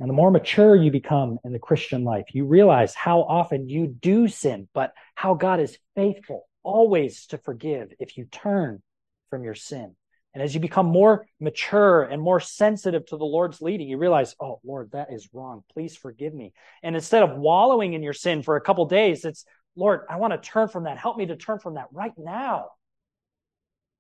[0.02, 3.86] And the more mature you become in the Christian life, you realize how often you
[3.86, 8.82] do sin, but how God is faithful always to forgive if you turn
[9.30, 9.96] from your sin.
[10.34, 14.36] And as you become more mature and more sensitive to the Lord's leading, you realize,
[14.40, 15.64] oh, Lord, that is wrong.
[15.72, 16.52] Please forgive me.
[16.82, 20.34] And instead of wallowing in your sin for a couple days, it's, Lord, I want
[20.34, 20.98] to turn from that.
[20.98, 22.70] Help me to turn from that right now.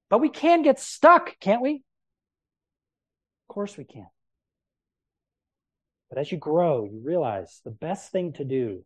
[0.09, 1.83] But we can get stuck, can't we?
[3.47, 4.07] Of course we can.
[6.11, 8.83] But as you grow, you realize the best thing to do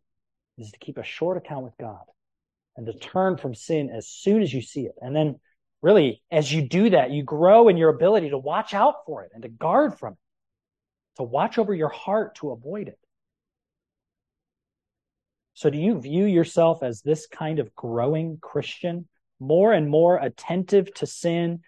[0.58, 2.04] is to keep a short account with God
[2.76, 4.94] and to turn from sin as soon as you see it.
[5.02, 5.40] And then,
[5.82, 9.32] really, as you do that, you grow in your ability to watch out for it
[9.34, 10.18] and to guard from it,
[11.16, 12.98] to watch over your heart to avoid it.
[15.54, 19.08] So, do you view yourself as this kind of growing Christian,
[19.40, 21.62] more and more attentive to sin,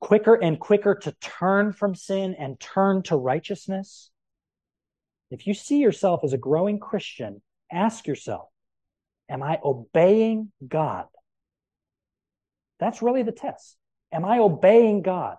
[0.00, 4.10] quicker and quicker to turn from sin and turn to righteousness?
[5.30, 7.40] If you see yourself as a growing Christian,
[7.70, 8.48] ask yourself,
[9.28, 11.06] am I obeying God?
[12.80, 13.76] That's really the test.
[14.12, 15.36] Am I obeying God?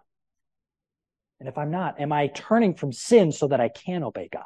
[1.39, 4.43] And if I'm not, am I turning from sin so that I can obey God?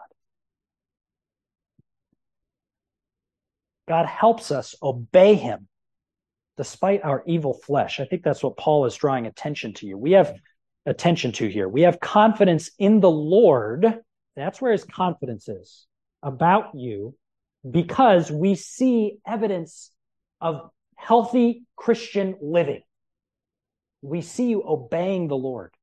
[3.87, 5.67] God helps us obey him
[6.57, 7.99] despite our evil flesh.
[7.99, 9.97] I think that's what Paul is drawing attention to you.
[9.97, 10.33] We have
[10.85, 11.67] attention to here.
[11.67, 13.99] We have confidence in the Lord
[14.35, 15.85] that's where his confidence is
[16.21, 17.15] about you
[17.69, 19.91] because we see evidence
[20.41, 22.81] of healthy Christian living.
[24.01, 25.73] We see you obeying the Lord.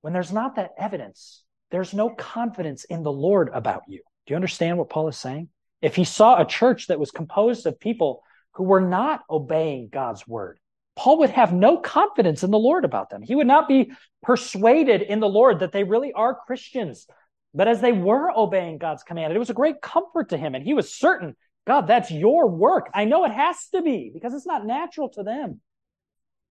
[0.00, 4.00] When there's not that evidence, there's no confidence in the Lord about you.
[4.26, 5.48] Do you understand what Paul is saying?
[5.82, 8.22] If he saw a church that was composed of people
[8.54, 10.58] who were not obeying God's word,
[10.98, 13.22] Paul would have no confidence in the Lord about them.
[13.22, 17.06] He would not be persuaded in the Lord that they really are Christians.
[17.54, 20.56] But as they were obeying God's command, it was a great comfort to him.
[20.56, 21.36] And he was certain,
[21.68, 22.90] God, that's your work.
[22.92, 25.60] I know it has to be because it's not natural to them.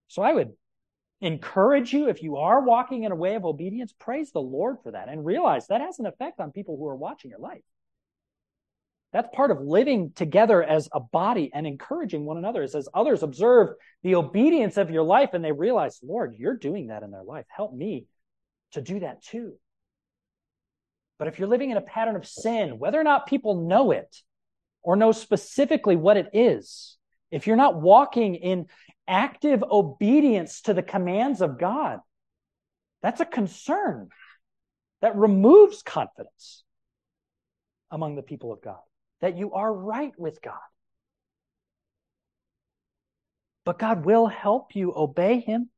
[0.08, 0.54] So I would
[1.20, 4.94] encourage you, if you are walking in a way of obedience, praise the Lord for
[4.94, 7.64] that and realize that has an effect on people who are watching your life.
[9.18, 12.62] That's part of living together as a body and encouraging one another.
[12.62, 13.70] It says others observe
[14.04, 17.48] the obedience of your life and they realize, Lord, you're doing that in their life.
[17.50, 18.06] Help me
[18.74, 19.56] to do that too.
[21.18, 24.16] But if you're living in a pattern of sin, whether or not people know it
[24.84, 26.96] or know specifically what it is,
[27.32, 28.68] if you're not walking in
[29.08, 32.02] active obedience to the commands of God,
[33.02, 34.10] that's a concern
[35.02, 36.64] that removes confidence
[37.90, 38.78] among the people of God
[39.22, 40.56] that you are right with God.
[43.66, 45.70] But God will help you obey Him.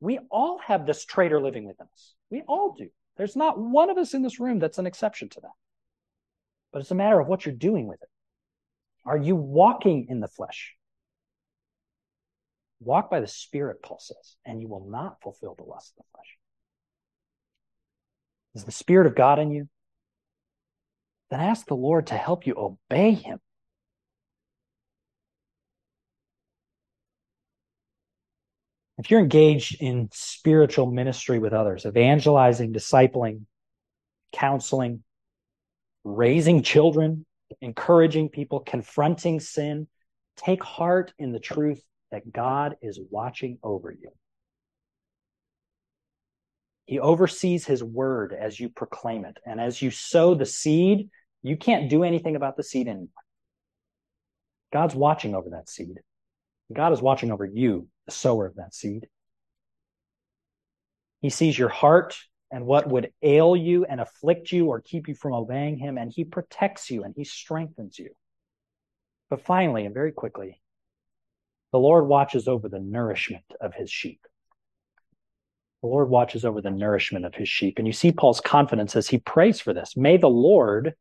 [0.00, 2.14] We all have this traitor living within us.
[2.30, 2.88] We all do.
[3.16, 5.52] There's not one of us in this room that's an exception to that.
[6.72, 8.08] But it's a matter of what you're doing with it.
[9.04, 10.74] Are you walking in the flesh?
[12.80, 16.10] Walk by the Spirit, Paul says, and you will not fulfill the lust of the
[16.12, 16.36] flesh.
[18.54, 19.68] Is the Spirit of God in you?
[21.30, 23.38] Then ask the Lord to help you obey Him.
[28.98, 33.42] If you're engaged in spiritual ministry with others, evangelizing, discipling,
[34.32, 35.02] counseling,
[36.04, 37.24] raising children,
[37.62, 39.88] encouraging people, confronting sin,
[40.36, 44.10] take heart in the truth that God is watching over you.
[46.86, 49.38] He oversees his word as you proclaim it.
[49.46, 51.08] And as you sow the seed,
[51.42, 53.08] you can't do anything about the seed anymore.
[54.72, 56.00] God's watching over that seed.
[56.72, 59.08] God is watching over you, the sower of that seed.
[61.20, 62.16] He sees your heart
[62.50, 66.12] and what would ail you and afflict you or keep you from obeying him, and
[66.12, 68.10] he protects you and he strengthens you.
[69.28, 70.60] But finally, and very quickly,
[71.72, 74.20] the Lord watches over the nourishment of his sheep.
[75.82, 77.78] The Lord watches over the nourishment of his sheep.
[77.78, 79.96] And you see Paul's confidence as he prays for this.
[79.96, 80.94] May the Lord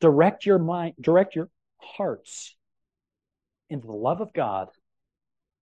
[0.00, 2.56] direct your mind, direct your hearts
[3.70, 4.68] into the love of God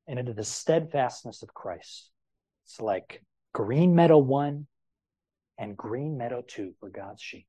[0.06, 2.10] and into the steadfastness of Christ.
[2.64, 4.66] It's like Green Meadow 1
[5.58, 7.46] and Green Meadow 2 for God's sheep.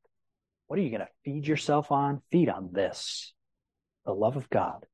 [0.67, 2.21] What are you going to feed yourself on?
[2.31, 3.33] Feed on this
[4.05, 4.85] the love of God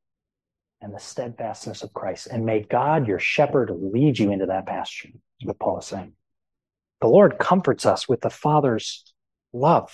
[0.82, 2.28] and the steadfastness of Christ.
[2.28, 5.10] And may God, your shepherd, lead you into that pasture,
[5.44, 6.14] what Paul is saying.
[7.02, 9.04] The Lord comforts us with the Father's
[9.54, 9.92] love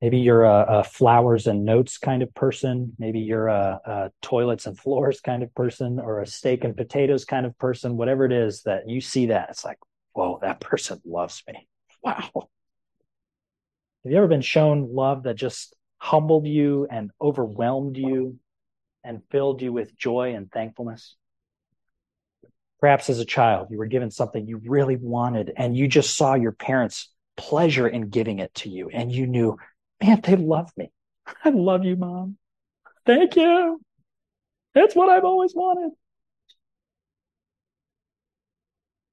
[0.00, 2.92] Maybe you're a, a, flowers and notes kind of person.
[2.98, 7.24] Maybe you're a, a, toilets and floors kind of person or a steak and potatoes
[7.24, 7.96] kind of person.
[7.96, 9.78] Whatever it is that you see that, it's like,
[10.12, 11.66] whoa, that person loves me.
[12.00, 12.30] Wow.
[14.04, 18.38] Have you ever been shown love that just humbled you and overwhelmed you
[19.02, 21.16] and filled you with joy and thankfulness?
[22.80, 26.34] Perhaps as a child, you were given something you really wanted and you just saw
[26.34, 29.56] your parents' pleasure in giving it to you and you knew
[30.02, 30.90] man, they love me.
[31.44, 32.36] I love you, mom.
[33.06, 33.80] Thank you.
[34.74, 35.92] That's what I've always wanted.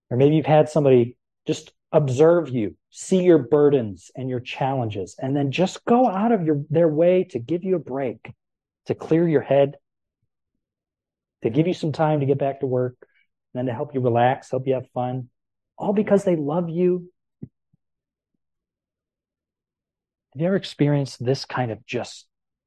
[0.10, 1.17] Or maybe you've had somebody
[1.48, 6.43] just observe you, see your burdens and your challenges, and then just go out of
[6.43, 8.32] your, their way to give you a break,
[8.86, 9.76] to clear your head,
[11.41, 14.02] to give you some time to get back to work, and then to help you
[14.02, 15.30] relax, help you have fun,
[15.78, 17.10] all because they love you
[20.36, 22.26] Have you ever experienced this kind of just,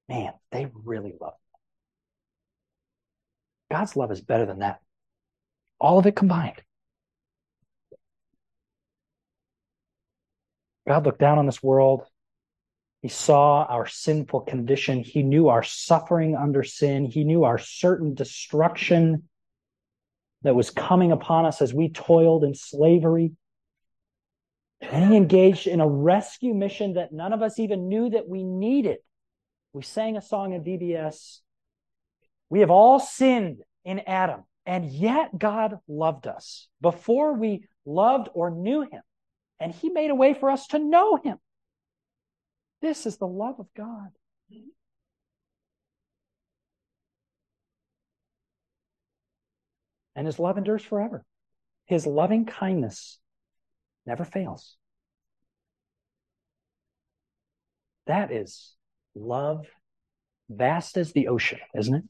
[0.09, 1.59] man, they really love me?
[3.77, 4.81] God's love is better than that.
[5.79, 6.63] All of it combined.
[10.89, 12.07] God looked down on this world.
[13.03, 15.05] He saw our sinful condition.
[15.05, 17.05] He knew our suffering under sin.
[17.05, 19.25] He knew our certain destruction
[20.41, 23.33] that was coming upon us as we toiled in slavery.
[24.81, 28.45] And he engaged in a rescue mission that none of us even knew that we
[28.45, 28.99] needed.
[29.73, 31.41] We sang a song in VBS.
[32.49, 38.51] We have all sinned in Adam, and yet God loved us before we loved or
[38.51, 39.03] knew him.
[39.61, 41.39] And he made a way for us to know him.
[42.81, 44.09] This is the love of God.
[50.15, 51.25] And his love endures forever.
[51.87, 53.21] His loving kindness
[54.09, 54.77] never fails.
[58.07, 58.75] That is
[59.15, 59.67] love
[60.49, 62.05] vast as the ocean, isn't it?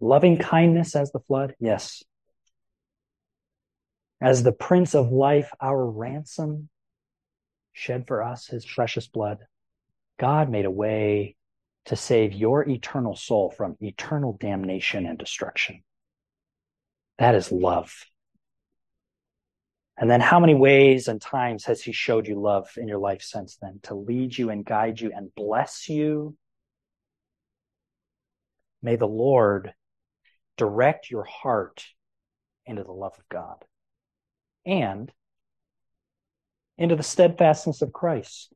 [0.00, 2.02] Loving kindness as the flood, yes.
[4.20, 6.70] As the Prince of Life, our ransom,
[7.72, 9.38] shed for us his precious blood,
[10.18, 11.36] God made a way
[11.86, 15.82] to save your eternal soul from eternal damnation and destruction.
[17.18, 17.92] That is love.
[19.96, 23.22] And then how many ways and times has he showed you love in your life
[23.22, 26.36] since then to lead you and guide you and bless you?
[28.82, 29.72] May the Lord
[30.56, 31.84] direct your heart
[32.66, 33.64] into the love of God
[34.66, 35.12] and
[36.76, 38.52] into the steadfastness of Christ.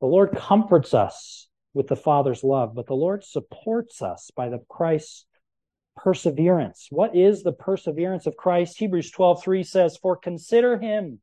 [0.00, 4.60] The Lord comforts us with the Father's love, but the Lord supports us by the
[4.68, 5.26] Christ's
[6.02, 6.88] perseverance.
[6.90, 8.78] What is the perseverance of Christ?
[8.78, 11.20] Hebrews 12:3 says, "For consider him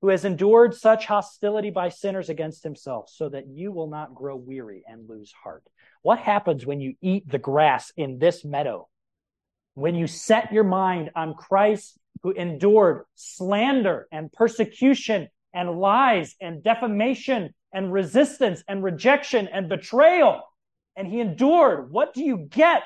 [0.00, 4.36] who has endured such hostility by sinners against himself, so that you will not grow
[4.36, 5.64] weary and lose heart."
[6.02, 8.88] What happens when you eat the grass in this meadow?
[9.74, 16.62] When you set your mind on Christ who endured slander and persecution and lies and
[16.62, 20.42] defamation and resistance and rejection and betrayal,
[20.96, 22.82] and he endured, what do you get?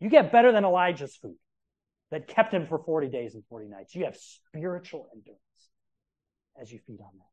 [0.00, 1.36] You get better than Elijah's food
[2.10, 3.94] that kept him for 40 days and 40 nights.
[3.94, 5.40] You have spiritual endurance
[6.60, 7.24] as you feed on that.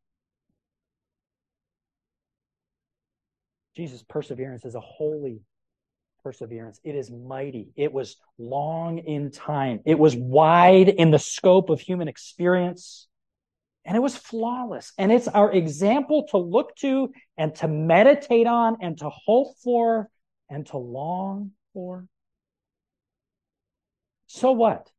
[3.75, 5.41] Jesus' perseverance is a holy
[6.23, 6.79] perseverance.
[6.83, 7.69] It is mighty.
[7.75, 9.81] It was long in time.
[9.85, 13.07] It was wide in the scope of human experience.
[13.85, 14.91] And it was flawless.
[14.97, 20.09] And it's our example to look to and to meditate on and to hope for
[20.49, 22.07] and to long for.
[24.27, 24.89] So what?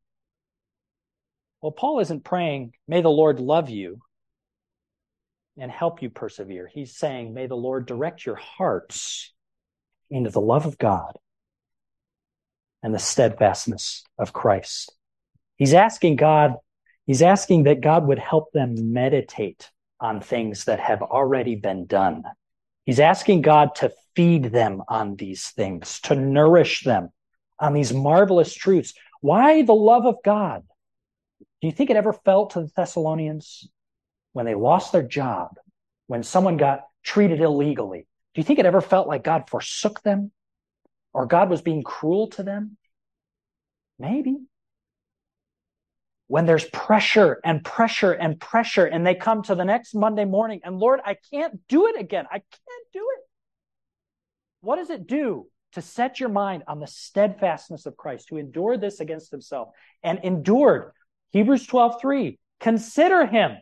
[1.62, 4.00] Well, Paul isn't praying, may the Lord love you
[5.58, 6.70] and help you persevere.
[6.72, 9.32] He's saying, may the Lord direct your hearts
[10.10, 11.18] into the love of God
[12.82, 14.92] and the steadfastness of Christ.
[15.56, 16.54] He's asking God,
[17.06, 19.68] he's asking that God would help them meditate
[20.00, 22.22] on things that have already been done.
[22.84, 27.10] He's asking God to feed them on these things, to nourish them
[27.58, 28.94] on these marvelous truths.
[29.20, 30.62] Why the love of God?
[31.60, 33.68] Do you think it ever felt to the Thessalonians
[34.32, 35.58] when they lost their job,
[36.06, 38.06] when someone got treated illegally?
[38.34, 40.30] Do you think it ever felt like God forsook them
[41.12, 42.76] or God was being cruel to them?
[43.98, 44.36] Maybe.
[46.28, 50.60] When there's pressure and pressure and pressure, and they come to the next Monday morning,
[50.62, 52.26] and Lord, I can't do it again.
[52.30, 53.24] I can't do it.
[54.60, 58.80] What does it do to set your mind on the steadfastness of Christ, who endured
[58.80, 59.68] this against himself
[60.02, 60.92] and endured
[61.30, 62.38] Hebrews 12 3.
[62.60, 63.58] Consider him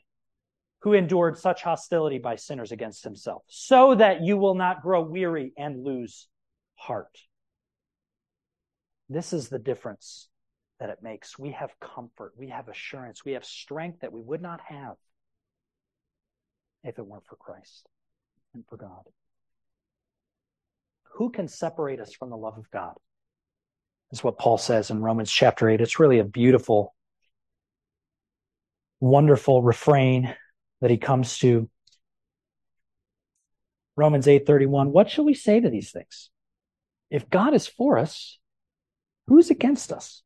[0.80, 5.52] who endured such hostility by sinners against himself, so that you will not grow weary
[5.56, 6.28] and lose
[6.76, 7.18] heart.
[9.08, 10.28] This is the difference
[10.78, 11.38] that it makes.
[11.38, 14.96] We have comfort, we have assurance, we have strength that we would not have
[16.84, 17.88] if it weren't for Christ
[18.54, 19.02] and for God.
[21.16, 22.92] Who can separate us from the love of God?
[24.12, 25.80] Is what Paul says in Romans chapter 8.
[25.80, 26.94] It's really a beautiful,
[29.00, 30.34] wonderful refrain
[30.82, 31.70] that he comes to.
[33.96, 36.30] Romans 8:31 What shall we say to these things?
[37.08, 38.38] If God is for us,
[39.26, 40.22] who is against us?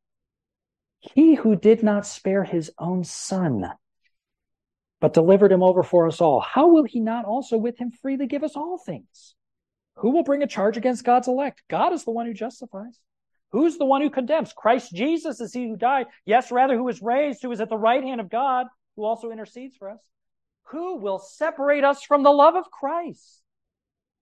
[0.99, 3.65] He who did not spare his own son,
[4.99, 8.27] but delivered him over for us all, how will he not also with him freely
[8.27, 9.35] give us all things?
[9.95, 11.61] Who will bring a charge against God's elect?
[11.69, 12.99] God is the one who justifies.
[13.51, 14.53] Who's the one who condemns?
[14.53, 16.07] Christ Jesus is he who died.
[16.25, 19.31] Yes, rather, who was raised, who is at the right hand of God, who also
[19.31, 19.99] intercedes for us.
[20.65, 23.41] Who will separate us from the love of Christ?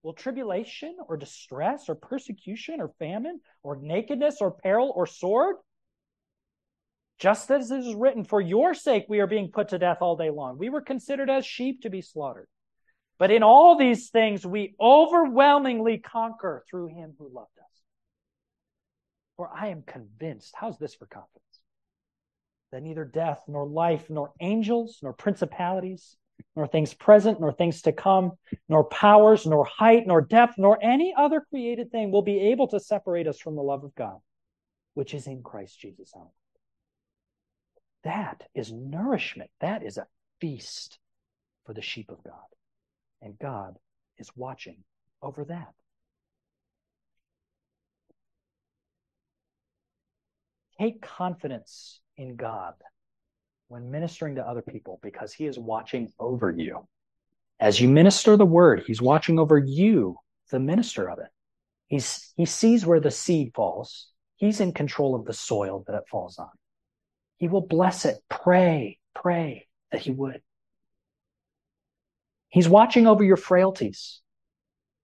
[0.01, 5.57] Will tribulation or distress or persecution or famine or nakedness or peril or sword?
[7.19, 10.15] Just as it is written, for your sake we are being put to death all
[10.15, 10.57] day long.
[10.57, 12.47] We were considered as sheep to be slaughtered.
[13.19, 17.81] But in all these things, we overwhelmingly conquer through him who loved us.
[19.35, 21.43] For I am convinced, how's this for confidence?
[22.71, 26.15] That neither death, nor life, nor angels, nor principalities,
[26.55, 28.31] nor things present, nor things to come,
[28.69, 32.79] nor powers, nor height, nor depth, nor any other created thing will be able to
[32.79, 34.19] separate us from the love of God,
[34.93, 36.33] which is in Christ Jesus our Lord.
[38.05, 39.49] That is nourishment.
[39.59, 40.07] That is a
[40.39, 40.99] feast
[41.65, 42.33] for the sheep of God.
[43.21, 43.77] And God
[44.17, 44.77] is watching
[45.21, 45.73] over that.
[50.79, 52.73] Take confidence in God
[53.67, 56.87] when ministering to other people because he is watching over you.
[57.59, 60.15] As you minister the word, he's watching over you,
[60.51, 61.27] the minister of it.
[61.87, 64.07] He's, he sees where the seed falls.
[64.37, 66.49] He's in control of the soil that it falls on.
[67.37, 68.17] He will bless it.
[68.29, 70.41] Pray, pray that he would.
[72.49, 74.21] He's watching over your frailties.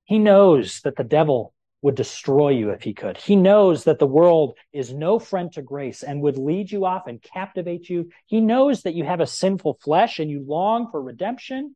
[0.03, 3.17] He knows that the devil would destroy you if he could.
[3.17, 7.05] He knows that the world is no friend to grace and would lead you off
[7.05, 8.09] and captivate you.
[8.25, 11.75] He knows that you have a sinful flesh and you long for redemption.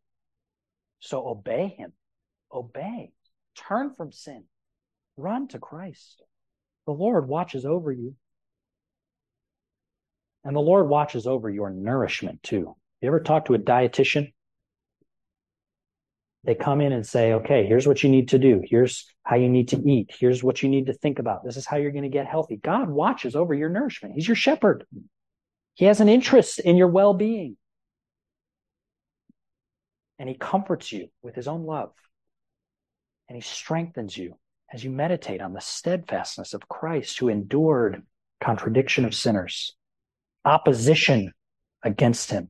[0.99, 1.93] So obey him.
[2.51, 3.11] Obey.
[3.55, 4.45] Turn from sin.
[5.15, 6.23] Run to Christ.
[6.87, 8.15] The Lord watches over you.
[10.43, 12.75] And the Lord watches over your nourishment too.
[13.01, 14.33] You ever talk to a dietitian?
[16.45, 18.61] They come in and say, okay, here's what you need to do.
[18.63, 20.11] Here's how you need to eat.
[20.17, 21.43] Here's what you need to think about.
[21.43, 22.55] This is how you're going to get healthy.
[22.55, 24.15] God watches over your nourishment.
[24.15, 24.85] He's your shepherd.
[25.73, 27.57] He has an interest in your well being.
[30.17, 31.91] And he comforts you with his own love.
[33.27, 34.37] And he strengthens you
[34.73, 38.03] as you meditate on the steadfastness of Christ who endured
[38.41, 39.75] contradiction of sinners,
[40.45, 41.33] opposition
[41.83, 42.49] against him,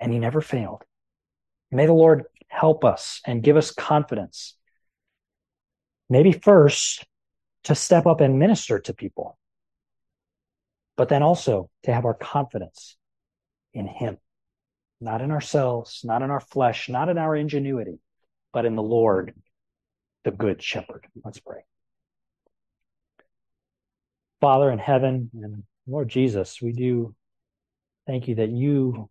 [0.00, 0.84] and he never failed.
[1.70, 4.56] May the Lord help us and give us confidence.
[6.10, 7.04] Maybe first
[7.64, 9.38] to step up and minister to people,
[10.96, 12.96] but then also to have our confidence
[13.74, 14.18] in Him,
[15.00, 18.00] not in ourselves, not in our flesh, not in our ingenuity,
[18.52, 19.34] but in the Lord,
[20.24, 21.06] the Good Shepherd.
[21.22, 21.60] Let's pray.
[24.40, 27.14] Father in heaven and Lord Jesus, we do
[28.06, 29.10] thank you that you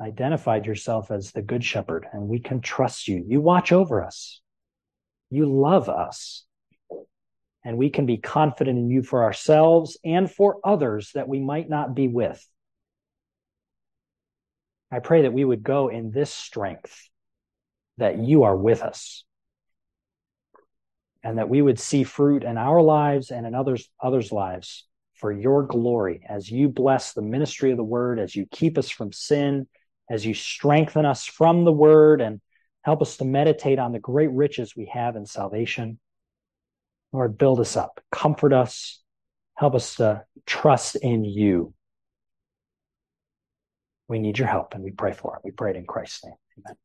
[0.00, 3.24] identified yourself as the good shepherd and we can trust you.
[3.26, 4.40] You watch over us.
[5.30, 6.44] You love us.
[7.64, 11.68] And we can be confident in you for ourselves and for others that we might
[11.68, 12.44] not be with.
[14.90, 17.08] I pray that we would go in this strength
[17.98, 19.24] that you are with us
[21.22, 25.30] and that we would see fruit in our lives and in others others lives for
[25.30, 29.12] your glory as you bless the ministry of the word as you keep us from
[29.12, 29.68] sin
[30.10, 32.40] as you strengthen us from the word and
[32.82, 35.98] help us to meditate on the great riches we have in salvation.
[37.12, 39.00] Lord, build us up, comfort us,
[39.54, 41.72] help us to trust in you.
[44.08, 45.42] We need your help and we pray for it.
[45.44, 46.34] We pray it in Christ's name.
[46.58, 46.76] Amen.